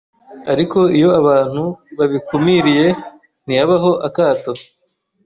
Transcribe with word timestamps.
Ariko 0.53 0.79
iyo 0.97 1.09
abantu 1.21 1.63
babikumiriye, 1.97 2.87
ntihabeho 3.45 3.91
akato 4.07 4.51